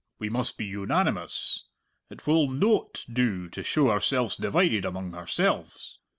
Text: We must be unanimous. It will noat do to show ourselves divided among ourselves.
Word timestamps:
We 0.17 0.31
must 0.31 0.57
be 0.57 0.65
unanimous. 0.65 1.65
It 2.09 2.25
will 2.25 2.49
noat 2.49 3.05
do 3.07 3.47
to 3.49 3.61
show 3.63 3.91
ourselves 3.91 4.35
divided 4.35 4.83
among 4.83 5.13
ourselves. 5.13 5.99